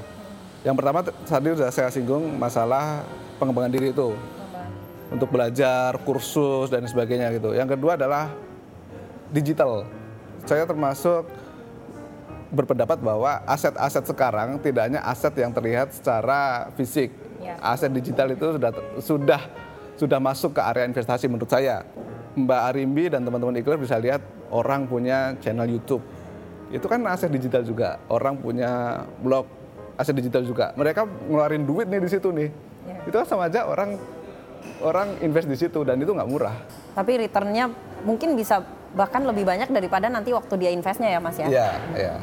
Yang 0.65 0.75
pertama 0.81 0.99
tadi 1.05 1.47
sudah 1.53 1.69
saya 1.69 1.89
singgung 1.93 2.25
masalah 2.35 3.05
pengembangan 3.37 3.69
diri 3.69 3.93
itu. 3.93 4.17
Untuk 5.13 5.29
belajar, 5.29 5.93
kursus 6.01 6.73
dan 6.73 6.81
sebagainya 6.89 7.29
gitu. 7.37 7.53
Yang 7.53 7.77
kedua 7.77 7.93
adalah 7.93 8.33
digital. 9.29 9.85
Saya 10.45 10.65
termasuk 10.65 11.29
berpendapat 12.53 13.01
bahwa 13.01 13.41
aset-aset 13.45 14.05
sekarang 14.07 14.57
tidak 14.61 14.87
hanya 14.89 15.01
aset 15.03 15.33
yang 15.37 15.51
terlihat 15.51 15.91
secara 15.91 16.71
fisik. 16.77 17.11
Ya. 17.41 17.57
Aset 17.61 17.91
digital 17.91 18.31
itu 18.31 18.55
sudah 18.55 18.71
sudah 19.01 19.41
sudah 19.95 20.19
masuk 20.19 20.55
ke 20.55 20.61
area 20.61 20.87
investasi 20.87 21.27
menurut 21.27 21.49
saya. 21.49 21.83
Mbak 22.35 22.61
Arimbi 22.71 23.05
dan 23.07 23.23
teman-teman 23.23 23.55
Ikhlas 23.59 23.79
bisa 23.79 23.95
lihat 23.95 24.19
orang 24.51 24.87
punya 24.87 25.39
channel 25.39 25.67
YouTube. 25.67 26.03
Itu 26.71 26.87
kan 26.91 26.99
aset 27.07 27.31
digital 27.31 27.63
juga. 27.63 28.01
Orang 28.11 28.43
punya 28.43 29.03
blog 29.23 29.47
aset 29.95 30.15
digital 30.15 30.43
juga. 30.43 30.75
Mereka 30.75 31.07
ngeluarin 31.31 31.63
duit 31.63 31.87
nih 31.87 32.01
di 32.03 32.09
situ 32.11 32.29
nih. 32.35 32.49
Ya. 32.85 32.99
Itu 33.07 33.15
kan 33.15 33.27
sama 33.27 33.47
aja 33.47 33.63
orang 33.65 33.95
orang 34.83 35.19
invest 35.23 35.47
di 35.49 35.57
situ 35.57 35.81
dan 35.83 35.99
itu 36.01 36.11
nggak 36.11 36.29
murah. 36.29 36.55
Tapi 36.93 37.25
returnnya 37.25 37.71
mungkin 38.05 38.37
bisa 38.37 38.61
bahkan 38.95 39.27
lebih 39.27 39.43
banyak 39.43 39.67
daripada 39.69 40.07
nanti 40.07 40.31
waktu 40.31 40.55
dia 40.55 40.71
investnya 40.71 41.11
ya 41.11 41.19
mas 41.19 41.35
ya. 41.35 41.47
Iya, 41.51 41.69
iya. 41.95 42.15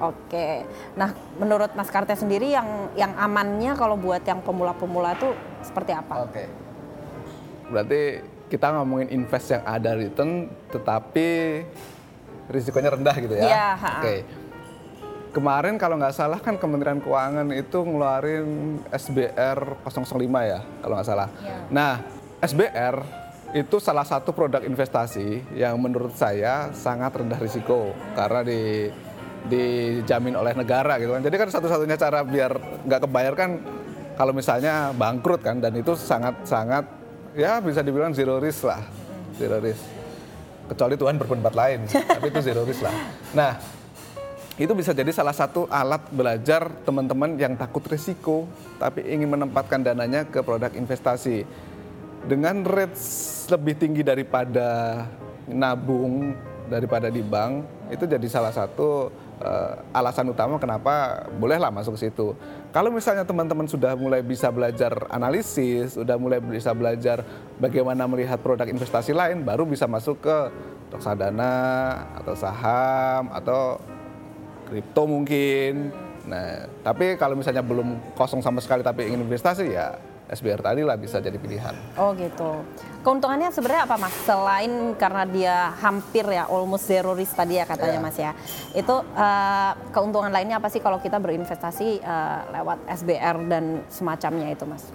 Oke. 0.00 0.64
Nah, 0.96 1.12
menurut 1.36 1.76
Mas 1.76 1.92
Karte 1.92 2.16
sendiri 2.16 2.48
yang 2.48 2.88
yang 2.96 3.12
amannya 3.20 3.76
kalau 3.76 4.00
buat 4.00 4.24
yang 4.24 4.40
pemula-pemula 4.40 5.12
tuh 5.20 5.36
seperti 5.60 5.92
apa? 5.92 6.24
Oke. 6.24 6.48
Berarti 7.68 8.24
kita 8.48 8.80
ngomongin 8.80 9.12
invest 9.12 9.52
yang 9.52 9.62
ada 9.62 9.92
return 9.94 10.48
tetapi 10.72 11.28
risikonya 12.48 12.96
rendah 12.96 13.16
gitu 13.20 13.34
ya. 13.36 13.44
Iya. 13.44 13.68
Oke. 14.00 14.14
Kemarin 15.30 15.78
kalau 15.78 15.94
nggak 15.94 16.10
salah 16.10 16.42
kan 16.42 16.58
Kementerian 16.58 16.98
Keuangan 16.98 17.54
itu 17.54 17.78
ngeluarin 17.86 18.82
SBR 18.90 19.78
005 19.86 20.18
ya, 20.42 20.60
kalau 20.82 20.94
nggak 20.98 21.06
salah. 21.06 21.28
Iya. 21.38 21.56
Nah, 21.70 21.92
SBR 22.42 22.96
itu 23.54 23.76
salah 23.78 24.02
satu 24.02 24.34
produk 24.34 24.62
investasi 24.62 25.54
yang 25.54 25.78
menurut 25.78 26.14
saya 26.18 26.74
sangat 26.74 27.14
rendah 27.14 27.38
risiko 27.38 27.94
karena 28.14 28.42
di 28.42 28.90
dijamin 29.46 30.34
oleh 30.34 30.52
negara 30.52 30.98
gitu 30.98 31.14
kan. 31.14 31.22
Jadi 31.22 31.36
kan 31.38 31.48
satu-satunya 31.48 31.94
cara 31.94 32.26
biar 32.26 32.82
nggak 32.86 33.00
kebayar 33.06 33.34
kan 33.38 33.50
kalau 34.18 34.34
misalnya 34.34 34.90
bangkrut 34.92 35.46
kan 35.46 35.62
dan 35.62 35.72
itu 35.78 35.94
sangat-sangat 35.96 36.84
ya 37.38 37.62
bisa 37.62 37.80
dibilang 37.86 38.12
zero 38.12 38.42
risk 38.42 38.66
lah. 38.66 38.82
Zero 39.38 39.62
risk. 39.62 39.82
Kecuali 40.70 40.94
Tuhan 40.94 41.18
berpendapat 41.18 41.54
lain, 41.54 41.80
tapi 42.18 42.30
itu 42.30 42.40
zero 42.42 42.62
risk 42.62 42.82
lah. 42.82 42.94
Nah, 43.34 43.79
itu 44.60 44.76
bisa 44.76 44.92
jadi 44.92 45.08
salah 45.08 45.32
satu 45.32 45.64
alat 45.72 46.04
belajar 46.12 46.68
teman-teman 46.84 47.32
yang 47.40 47.56
takut 47.56 47.80
risiko 47.88 48.44
tapi 48.76 49.00
ingin 49.08 49.32
menempatkan 49.32 49.80
dananya 49.80 50.28
ke 50.28 50.44
produk 50.44 50.68
investasi 50.76 51.48
dengan 52.28 52.60
rate 52.68 53.00
lebih 53.48 53.74
tinggi 53.80 54.04
daripada 54.04 55.00
nabung 55.48 56.36
daripada 56.68 57.08
di 57.08 57.24
bank 57.24 57.88
itu 57.88 58.04
jadi 58.04 58.22
salah 58.28 58.52
satu 58.52 59.08
eh, 59.40 59.74
alasan 59.96 60.28
utama 60.28 60.60
kenapa 60.60 61.24
bolehlah 61.40 61.72
masuk 61.74 61.98
ke 61.98 62.06
situ. 62.06 62.36
Kalau 62.70 62.92
misalnya 62.94 63.26
teman-teman 63.26 63.66
sudah 63.66 63.98
mulai 63.98 64.22
bisa 64.22 64.46
belajar 64.54 65.10
analisis, 65.10 65.98
sudah 65.98 66.14
mulai 66.14 66.38
bisa 66.38 66.70
belajar 66.70 67.26
bagaimana 67.58 68.06
melihat 68.06 68.38
produk 68.38 68.68
investasi 68.70 69.10
lain, 69.10 69.42
baru 69.42 69.66
bisa 69.66 69.90
masuk 69.90 70.22
ke 70.22 70.36
reksadana 70.94 71.54
atau 72.22 72.34
saham 72.38 73.34
atau 73.34 73.82
kripto 74.70 75.02
mungkin. 75.04 75.90
Nah, 76.22 76.70
tapi 76.80 77.16
kalau 77.16 77.34
misalnya 77.34 77.60
belum 77.60 78.14
kosong 78.14 78.38
sama 78.38 78.62
sekali 78.62 78.80
tapi 78.80 79.08
ingin 79.08 79.24
investasi 79.24 79.66
ya 79.66 79.98
SBR 80.30 80.62
tadi 80.62 80.86
lah 80.86 80.94
bisa 80.94 81.18
jadi 81.18 81.34
pilihan. 81.34 81.74
Oh 81.98 82.14
gitu. 82.14 82.62
Keuntungannya 83.02 83.50
sebenarnya 83.50 83.82
apa 83.82 83.96
mas? 83.98 84.14
Selain 84.22 84.70
karena 84.94 85.26
dia 85.26 85.56
hampir 85.76 86.22
ya 86.22 86.46
almost 86.46 86.86
zero 86.86 87.18
risk 87.18 87.34
tadi 87.34 87.58
ya 87.58 87.66
katanya 87.66 87.98
Iya. 87.98 88.04
mas 88.04 88.16
ya. 88.16 88.32
Itu 88.70 89.02
eh, 89.02 89.72
keuntungan 89.90 90.30
lainnya 90.30 90.62
apa 90.62 90.70
sih 90.70 90.78
kalau 90.78 91.02
kita 91.02 91.18
berinvestasi 91.18 91.98
eh, 91.98 92.40
lewat 92.52 92.78
SBR 92.86 93.36
dan 93.50 93.64
semacamnya 93.90 94.54
itu 94.54 94.62
mas? 94.64 94.86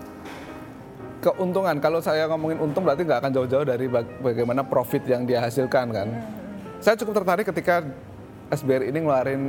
Keuntungan 1.19 1.81
kalau 1.81 1.99
saya 1.99 2.29
ngomongin 2.29 2.61
untung 2.61 2.85
berarti 2.85 3.01
nggak 3.01 3.19
akan 3.19 3.31
jauh-jauh 3.33 3.65
dari 3.65 3.89
bag- 3.89 4.21
bagaimana 4.21 4.61
profit 4.61 5.03
yang 5.03 5.25
dia 5.25 5.41
hasilkan 5.41 5.89
kan. 5.89 6.07
Saya 6.77 6.95
cukup 6.95 7.17
tertarik 7.17 7.49
ketika 7.49 7.81
SBR 8.45 8.93
ini 8.93 9.01
ngeluarin 9.01 9.43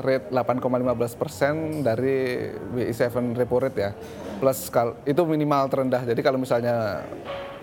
rate 0.00 0.32
8,15% 0.32 1.84
dari 1.84 2.48
BI7 2.72 3.36
repo 3.36 3.60
rate 3.60 3.78
ya. 3.78 3.90
Plus 4.40 4.72
kal 4.72 4.96
itu 5.04 5.20
minimal 5.28 5.68
terendah. 5.68 6.00
Jadi 6.00 6.20
kalau 6.24 6.40
misalnya 6.40 7.04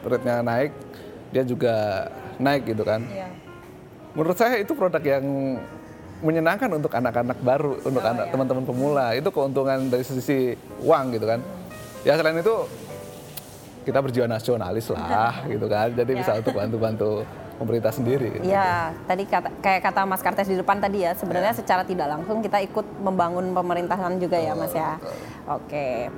rate-nya 0.06 0.46
naik, 0.46 0.72
dia 1.34 1.42
juga 1.42 2.08
naik 2.38 2.70
gitu 2.70 2.86
kan. 2.86 3.02
Menurut 4.14 4.38
saya 4.38 4.62
itu 4.62 4.78
produk 4.78 5.02
yang 5.02 5.26
menyenangkan 6.22 6.70
untuk 6.70 6.94
anak-anak 6.94 7.42
baru, 7.42 7.82
untuk 7.82 8.04
anak 8.06 8.30
teman-teman 8.30 8.62
pemula. 8.62 9.18
Itu 9.18 9.34
keuntungan 9.34 9.90
dari 9.90 10.06
sisi 10.06 10.54
uang 10.86 11.18
gitu 11.18 11.26
kan. 11.26 11.42
Ya 12.06 12.14
selain 12.22 12.38
itu 12.38 12.70
kita 13.82 13.98
berjiwa 13.98 14.30
nasionalis 14.30 14.94
lah 14.94 15.42
gitu 15.54 15.66
kan. 15.66 15.90
Jadi 15.90 16.12
bisa 16.14 16.38
untuk 16.38 16.54
bantu-bantu 16.54 17.26
pemerintah 17.62 17.94
sendiri. 17.94 18.42
gitu. 18.42 18.50
Ya, 18.50 18.90
tadi 19.06 19.30
kata, 19.30 19.54
kayak 19.62 19.86
kata 19.86 20.02
Mas 20.10 20.26
Kartes 20.26 20.50
di 20.50 20.58
depan 20.58 20.82
tadi 20.82 21.06
ya, 21.06 21.14
Ya. 21.14 21.18
sebenarnya 21.18 21.54
secara 21.54 21.86
tidak 21.86 22.10
langsung 22.10 22.42
kita 22.42 22.58
ikut 22.66 22.84
membangun 22.98 23.54
pemerintahan 23.54 24.18
juga 24.18 24.42
ya, 24.42 24.58
Mas 24.58 24.74
ya. 24.74 24.98
Oke. 25.46 26.10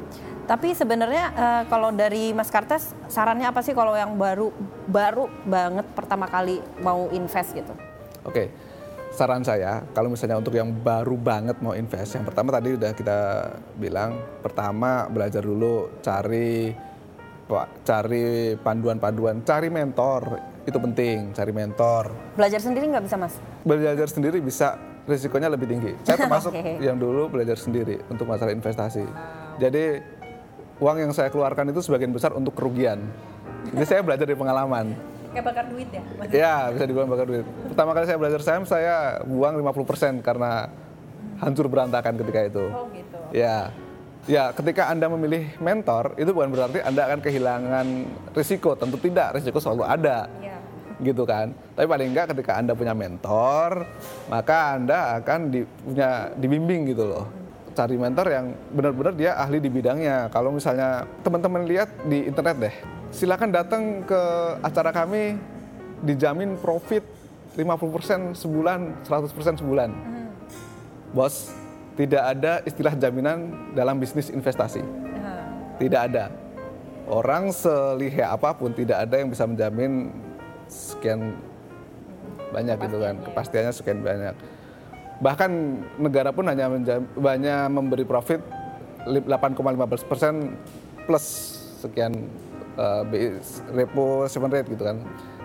Tapi 0.43 0.75
sebenarnya 0.75 1.25
eh, 1.35 1.63
kalau 1.67 1.91
dari 1.91 2.31
Mas 2.31 2.47
Kartes, 2.47 2.95
sarannya 3.07 3.47
apa 3.47 3.59
sih 3.59 3.75
kalau 3.75 3.91
yang 3.95 4.15
baru 4.15 4.51
baru 4.87 5.27
banget 5.43 5.87
pertama 5.91 6.27
kali 6.27 6.63
mau 6.79 7.07
invest 7.11 7.55
gitu? 7.55 7.71
Oke, 8.23 8.51
saran 9.11 9.43
saya 9.43 9.87
kalau 9.91 10.11
misalnya 10.11 10.39
untuk 10.39 10.55
yang 10.55 10.67
baru 10.71 11.15
banget 11.15 11.59
mau 11.63 11.71
invest, 11.71 12.15
yang 12.15 12.27
pertama 12.27 12.51
tadi 12.51 12.75
udah 12.75 12.91
kita 12.91 13.19
bilang, 13.75 14.19
pertama 14.39 15.07
belajar 15.07 15.43
dulu 15.43 15.91
cari 16.03 16.75
cari 17.83 18.55
panduan-panduan, 18.57 19.43
cari 19.45 19.67
mentor 19.69 20.52
itu 20.63 20.77
penting, 20.79 21.35
cari 21.35 21.51
mentor. 21.51 22.15
Belajar 22.39 22.59
sendiri 22.63 22.87
nggak 22.87 23.03
bisa 23.03 23.15
Mas? 23.19 23.35
Belajar 23.67 24.07
sendiri 24.07 24.39
bisa 24.39 24.79
risikonya 25.03 25.51
lebih 25.51 25.67
tinggi. 25.67 25.91
Saya 26.07 26.17
termasuk 26.23 26.55
Oke. 26.55 26.79
yang 26.79 26.95
dulu 26.95 27.27
belajar 27.27 27.59
sendiri 27.59 27.99
untuk 28.07 28.23
masalah 28.27 28.55
investasi. 28.55 29.03
Jadi 29.59 29.99
uang 30.79 30.97
yang 31.03 31.11
saya 31.11 31.27
keluarkan 31.27 31.75
itu 31.75 31.83
sebagian 31.83 32.15
besar 32.15 32.31
untuk 32.31 32.55
kerugian. 32.55 33.03
Jadi 33.75 33.85
saya 33.87 34.01
belajar 34.03 34.23
dari 34.23 34.39
pengalaman. 34.39 34.95
Kayak 35.33 35.45
bakar 35.49 35.65
duit 35.67 35.89
ya? 35.89 36.01
Ya, 36.29 36.55
bisa 36.69 36.83
dibilang 36.85 37.09
bakar 37.09 37.25
duit. 37.25 37.45
Pertama 37.73 37.91
kali 37.97 38.05
saya 38.05 38.19
belajar 38.21 38.41
saham, 38.45 38.63
saya 38.69 38.95
buang 39.25 39.57
50% 39.59 40.21
karena 40.21 40.69
hancur 41.41 41.65
berantakan 41.67 42.13
ketika 42.21 42.39
itu. 42.47 42.65
Oh 42.69 42.87
gitu. 42.93 43.17
Ya. 43.33 43.73
Ya, 44.23 44.55
ketika 44.55 44.87
Anda 44.87 45.11
memilih 45.11 45.51
mentor, 45.59 46.15
itu 46.15 46.31
bukan 46.31 46.55
berarti 46.55 46.79
Anda 46.79 47.11
akan 47.11 47.19
kehilangan 47.19 47.87
risiko. 48.31 48.71
Tentu 48.79 48.95
tidak, 48.95 49.35
risiko 49.35 49.59
selalu 49.59 49.83
ada. 49.83 50.31
Iya. 50.39 50.57
Gitu 51.03 51.27
kan. 51.27 51.51
Tapi 51.75 51.83
paling 51.83 52.15
enggak 52.15 52.31
ketika 52.31 52.55
Anda 52.55 52.71
punya 52.71 52.95
mentor, 52.95 53.83
maka 54.31 54.79
Anda 54.79 55.19
akan 55.19 55.51
di, 55.51 55.67
punya 55.67 56.31
dibimbing 56.39 56.95
gitu 56.95 57.03
loh. 57.03 57.25
Cari 57.75 57.99
mentor 57.99 58.31
yang 58.31 58.55
benar-benar 58.71 59.11
dia 59.11 59.35
ahli 59.35 59.59
di 59.59 59.67
bidangnya. 59.67 60.31
Kalau 60.31 60.55
misalnya 60.55 61.03
teman-teman 61.19 61.67
lihat 61.67 61.91
di 62.07 62.23
internet 62.23 62.55
deh, 62.63 62.75
silakan 63.11 63.51
datang 63.51 64.07
ke 64.07 64.21
acara 64.63 64.95
kami 64.95 65.35
dijamin 65.99 66.55
profit 66.63 67.03
50% 67.59 68.39
sebulan, 68.39 69.03
100% 69.03 69.59
sebulan. 69.59 69.91
Bos, 71.11 71.51
tidak 71.93 72.23
ada 72.25 72.65
istilah 72.65 72.93
jaminan 72.97 73.53
dalam 73.77 74.01
bisnis 74.01 74.33
investasi. 74.33 74.81
Tidak 75.77 76.01
ada. 76.09 76.33
Orang 77.05 77.51
selihai 77.51 78.33
apa 78.33 78.55
pun 78.55 78.71
tidak 78.71 79.03
ada 79.03 79.19
yang 79.19 79.29
bisa 79.29 79.43
menjamin 79.43 80.09
sekian 80.71 81.35
banyak 82.53 82.77
gitu 82.87 82.97
kan. 82.97 83.15
Kepastiannya 83.21 83.73
sekian 83.75 83.99
banyak. 84.01 84.35
Bahkan 85.21 85.51
negara 86.01 86.33
pun 86.33 86.47
hanya 86.49 86.71
hanya 87.27 87.69
memberi 87.69 88.07
profit 88.07 88.41
li- 89.05 89.25
8,15% 89.25 91.05
plus 91.05 91.25
sekian 91.83 92.15
BI 93.11 93.37
repo 93.75 94.25
seven 94.25 94.49
rate 94.49 94.71
gitu 94.71 94.81
kan. 94.81 94.97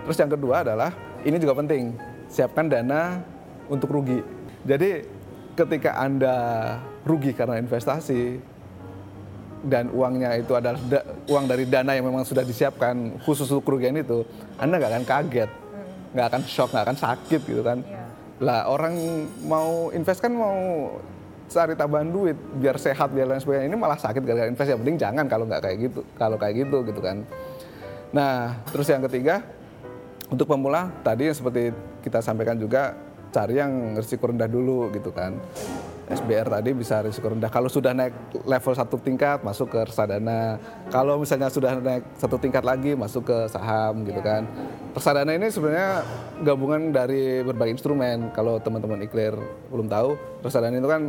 Terus 0.08 0.16
yang 0.16 0.32
kedua 0.32 0.64
adalah 0.64 0.94
ini 1.26 1.36
juga 1.36 1.52
penting, 1.58 1.92
siapkan 2.30 2.70
dana 2.70 3.20
untuk 3.68 3.92
rugi. 3.92 4.24
Jadi 4.64 5.04
ketika 5.58 5.98
Anda 5.98 6.36
rugi 7.02 7.34
karena 7.34 7.58
investasi 7.58 8.38
dan 9.66 9.90
uangnya 9.90 10.38
itu 10.38 10.54
adalah 10.54 10.78
da- 10.86 11.02
uang 11.26 11.50
dari 11.50 11.66
dana 11.66 11.98
yang 11.98 12.06
memang 12.06 12.22
sudah 12.22 12.46
disiapkan 12.46 13.18
khusus 13.26 13.50
untuk 13.50 13.66
kerugian 13.66 13.98
itu, 13.98 14.22
Anda 14.54 14.78
nggak 14.78 14.92
akan 14.94 15.04
kaget, 15.06 15.50
nggak 16.14 16.26
akan 16.30 16.42
shock, 16.46 16.70
nggak 16.70 16.84
akan 16.86 16.98
sakit 16.98 17.40
gitu 17.42 17.62
kan. 17.66 17.82
Lah 18.38 18.70
orang 18.70 18.94
mau 19.42 19.90
invest 19.90 20.22
kan 20.22 20.30
mau 20.30 20.54
cari 21.50 21.74
tambahan 21.74 22.06
duit 22.06 22.38
biar 22.62 22.78
sehat 22.78 23.10
biar 23.10 23.26
lain 23.26 23.42
sebagainya. 23.42 23.66
Ini 23.66 23.76
malah 23.76 23.98
sakit 23.98 24.22
gara-gara 24.22 24.46
invest 24.46 24.70
ya 24.70 24.78
mending 24.78 24.94
jangan 25.00 25.26
kalau 25.26 25.44
nggak 25.50 25.62
kayak 25.66 25.78
gitu 25.90 26.00
kalau 26.14 26.38
kayak 26.38 26.54
gitu 26.62 26.86
gitu 26.86 27.00
kan. 27.02 27.26
Nah 28.14 28.62
terus 28.70 28.86
yang 28.86 29.02
ketiga 29.10 29.42
untuk 30.30 30.46
pemula 30.46 30.94
tadi 31.02 31.26
yang 31.26 31.34
seperti 31.34 31.74
kita 32.06 32.22
sampaikan 32.22 32.54
juga 32.54 32.94
cari 33.32 33.60
yang 33.60 33.96
risiko 33.96 34.28
rendah 34.28 34.48
dulu 34.48 34.92
gitu 34.92 35.12
kan. 35.12 35.36
SBR 36.08 36.48
tadi 36.48 36.72
bisa 36.72 37.04
risiko 37.04 37.28
rendah. 37.28 37.52
Kalau 37.52 37.68
sudah 37.68 37.92
naik 37.92 38.40
level 38.48 38.72
satu 38.72 38.96
tingkat 38.96 39.44
masuk 39.44 39.76
ke 39.76 39.78
reksadana. 39.84 40.56
Kalau 40.88 41.20
misalnya 41.20 41.52
sudah 41.52 41.76
naik 41.76 42.04
satu 42.16 42.40
tingkat 42.40 42.64
lagi 42.64 42.96
masuk 42.96 43.28
ke 43.28 43.38
saham 43.52 44.08
gitu 44.08 44.24
kan. 44.24 44.48
Reksadana 44.96 45.36
ini 45.36 45.52
sebenarnya 45.52 46.00
gabungan 46.40 46.96
dari 46.96 47.44
berbagai 47.44 47.76
instrumen. 47.76 48.32
Kalau 48.32 48.56
teman-teman 48.56 49.04
iklir 49.04 49.36
belum 49.68 49.92
tahu 49.92 50.16
reksadana 50.40 50.80
itu 50.80 50.88
kan 50.88 51.02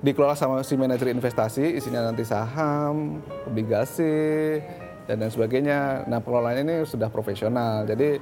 dikelola 0.00 0.36
sama 0.36 0.64
si 0.64 0.76
manajer 0.80 1.12
investasi 1.12 1.76
isinya 1.76 2.08
nanti 2.08 2.24
saham 2.24 3.20
obligasi 3.44 4.60
dan 5.04 5.20
lain 5.20 5.32
sebagainya. 5.32 6.08
Nah 6.08 6.24
pengelolaannya 6.24 6.62
ini 6.64 6.76
sudah 6.88 7.12
profesional. 7.12 7.84
Jadi 7.84 8.16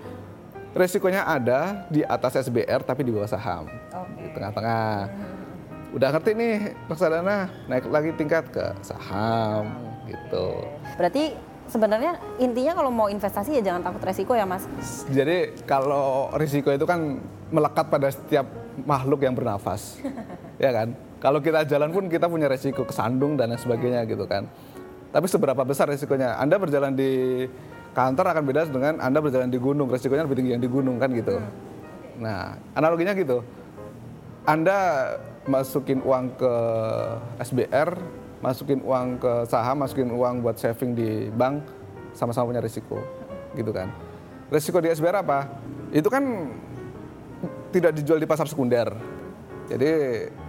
resikonya 0.75 1.23
ada 1.25 1.87
di 1.89 2.03
atas 2.03 2.35
SBR 2.45 2.83
tapi 2.83 3.07
di 3.07 3.15
bawah 3.15 3.31
saham. 3.31 3.71
Di 4.19 4.29
tengah-tengah. 4.35 5.09
Udah 5.95 6.09
ngerti 6.11 6.31
nih 6.35 6.55
reksadana 6.91 7.47
naik 7.71 7.87
lagi 7.87 8.11
tingkat 8.19 8.51
ke 8.51 8.75
saham 8.83 9.71
gitu. 10.11 10.67
Berarti 10.99 11.39
sebenarnya 11.71 12.19
intinya 12.43 12.75
kalau 12.75 12.91
mau 12.91 13.07
investasi 13.07 13.57
ya 13.57 13.63
jangan 13.63 13.87
takut 13.87 14.03
resiko 14.03 14.37
ya 14.37 14.45
Mas. 14.45 14.69
jadi 15.09 15.55
kalau 15.65 16.29
risiko 16.37 16.69
itu 16.75 16.85
kan 16.85 17.23
melekat 17.49 17.89
pada 17.89 18.11
setiap 18.11 18.45
makhluk 18.83 19.23
yang 19.23 19.33
bernafas. 19.33 19.97
Ya 20.55 20.71
kan? 20.71 20.95
Kalau 21.19 21.43
kita 21.43 21.67
jalan 21.67 21.91
pun 21.91 22.07
kita 22.07 22.31
punya 22.31 22.47
resiko 22.47 22.87
kesandung 22.87 23.35
dan 23.35 23.51
lain 23.51 23.59
sebagainya 23.59 24.07
gitu 24.07 24.23
kan. 24.23 24.47
Tapi 25.11 25.27
seberapa 25.27 25.59
besar 25.67 25.91
resikonya? 25.91 26.39
Anda 26.39 26.63
berjalan 26.63 26.95
di 26.95 27.43
kantor 27.95 28.35
akan 28.35 28.43
beda 28.45 28.61
dengan 28.69 28.99
anda 28.99 29.23
berjalan 29.23 29.49
di 29.49 29.57
gunung 29.57 29.89
resikonya 29.89 30.27
lebih 30.27 30.43
tinggi 30.43 30.53
yang 30.59 30.63
di 30.63 30.69
gunung 30.69 30.99
kan 30.99 31.09
gitu 31.15 31.39
nah 32.19 32.59
analoginya 32.75 33.15
gitu 33.15 33.41
anda 34.45 35.09
masukin 35.49 36.05
uang 36.05 36.37
ke 36.37 36.53
SBR, 37.41 37.97
masukin 38.45 38.81
uang 38.85 39.21
ke 39.21 39.33
saham, 39.49 39.81
masukin 39.81 40.13
uang 40.13 40.45
buat 40.45 40.57
saving 40.57 40.93
di 40.97 41.29
bank, 41.33 41.65
sama-sama 42.17 42.53
punya 42.53 42.61
risiko, 42.61 43.01
gitu 43.57 43.73
kan. 43.73 43.89
Risiko 44.53 44.81
di 44.85 44.93
SBR 44.93 45.25
apa? 45.25 45.49
Itu 45.93 46.13
kan 46.13 46.25
tidak 47.73 47.97
dijual 47.97 48.21
di 48.21 48.29
pasar 48.29 48.45
sekunder. 48.49 48.93
Jadi 49.65 49.91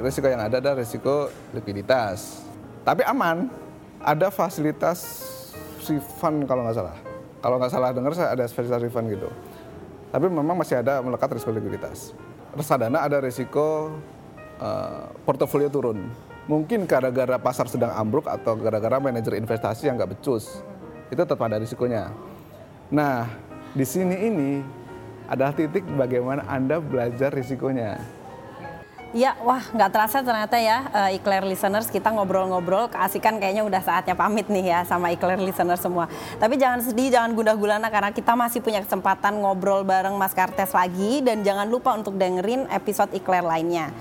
risiko 0.04 0.28
yang 0.28 0.44
ada 0.44 0.60
adalah 0.60 0.84
risiko 0.84 1.32
likuiditas. 1.56 2.44
Tapi 2.84 3.08
aman, 3.08 3.48
ada 4.04 4.28
fasilitas 4.28 5.24
refund 5.88 6.44
kalau 6.52 6.68
nggak 6.68 6.76
salah. 6.76 7.15
Kalau 7.46 7.62
nggak 7.62 7.70
salah 7.70 7.94
dengar 7.94 8.18
saya 8.18 8.34
ada 8.34 8.50
fasilitas 8.50 8.82
refund 8.82 9.06
gitu. 9.14 9.30
Tapi 10.10 10.26
memang 10.34 10.58
masih 10.58 10.82
ada 10.82 10.98
melekat 11.06 11.38
risiko 11.38 11.54
likuiditas. 11.54 12.18
Reksadana 12.58 13.06
ada 13.06 13.22
risiko 13.22 13.94
eh, 14.58 15.06
portofolio 15.30 15.70
turun. 15.70 16.10
Mungkin 16.50 16.90
gara-gara 16.90 17.38
pasar 17.38 17.70
sedang 17.70 17.94
ambruk 17.94 18.26
atau 18.26 18.58
gara-gara 18.58 18.98
manajer 18.98 19.38
investasi 19.38 19.86
yang 19.86 19.94
nggak 19.94 20.18
becus. 20.18 20.66
Itu 21.14 21.22
tetap 21.22 21.38
ada 21.46 21.62
risikonya. 21.62 22.10
Nah, 22.90 23.30
di 23.78 23.86
sini 23.86 24.26
ini 24.26 24.52
adalah 25.30 25.54
titik 25.54 25.86
bagaimana 25.94 26.50
Anda 26.50 26.82
belajar 26.82 27.30
risikonya. 27.30 28.02
Ya, 29.16 29.32
wah 29.40 29.64
nggak 29.64 29.96
terasa 29.96 30.20
ternyata 30.20 30.60
ya 30.60 30.92
uh, 30.92 31.08
Eclair 31.08 31.48
listeners 31.48 31.88
kita 31.88 32.12
ngobrol-ngobrol 32.12 32.92
keasikan 32.92 33.40
kayaknya 33.40 33.64
udah 33.64 33.80
saatnya 33.80 34.12
pamit 34.12 34.52
nih 34.52 34.76
ya 34.76 34.80
sama 34.84 35.08
Eclair 35.08 35.40
listeners 35.40 35.80
semua. 35.80 36.12
Tapi 36.36 36.60
jangan 36.60 36.84
sedih, 36.84 37.16
jangan 37.16 37.32
gundah 37.32 37.56
gulana 37.56 37.88
karena 37.88 38.12
kita 38.12 38.36
masih 38.36 38.60
punya 38.60 38.84
kesempatan 38.84 39.40
ngobrol 39.40 39.88
bareng 39.88 40.20
Mas 40.20 40.36
Kartes 40.36 40.76
lagi 40.76 41.24
dan 41.24 41.48
jangan 41.48 41.64
lupa 41.72 41.96
untuk 41.96 42.20
dengerin 42.20 42.68
episode 42.68 43.16
Eclair 43.16 43.48
lainnya. 43.48 43.96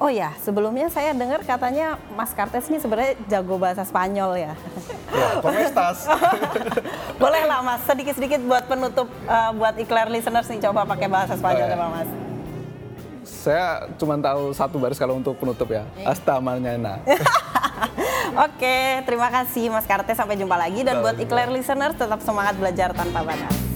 Oh 0.00 0.08
ya, 0.08 0.32
sebelumnya 0.40 0.88
saya 0.88 1.12
dengar 1.12 1.44
katanya 1.44 2.00
Mas 2.16 2.32
Kartes 2.32 2.72
ini 2.72 2.80
sebenarnya 2.80 3.20
jago 3.28 3.60
bahasa 3.60 3.84
Spanyol 3.84 4.32
ya. 4.48 4.52
Ya, 5.12 5.44
komestas. 5.44 6.08
Boleh 7.20 7.44
lah 7.44 7.60
Mas, 7.60 7.84
sedikit-sedikit 7.84 8.40
buat 8.48 8.64
penutup 8.64 9.12
uh, 9.28 9.52
buat 9.52 9.76
Eclair 9.76 10.08
listeners 10.08 10.48
nih 10.48 10.64
coba 10.64 10.88
pakai 10.88 11.12
bahasa 11.12 11.36
Spanyol 11.36 11.68
ya. 11.68 11.76
Mas. 11.76 12.27
Saya 13.28 13.84
cuma 14.00 14.16
tahu 14.16 14.56
satu 14.56 14.80
baris 14.80 14.96
kalau 14.96 15.20
untuk 15.20 15.36
penutup 15.36 15.68
ya. 15.68 15.84
Hasta 16.02 16.40
mañana. 16.40 16.98
Oke, 18.48 19.04
terima 19.04 19.28
kasih 19.28 19.68
Mas 19.68 19.84
Kartes. 19.84 20.16
Sampai 20.16 20.40
jumpa 20.40 20.56
lagi. 20.56 20.80
Dan 20.80 20.98
Sampai 20.98 21.04
buat 21.04 21.16
jumpa. 21.20 21.28
Eclair 21.28 21.50
listeners, 21.52 21.94
tetap 21.94 22.24
semangat 22.24 22.56
belajar 22.56 22.96
tanpa 22.96 23.20
batas. 23.20 23.67